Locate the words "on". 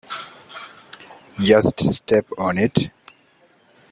2.39-2.57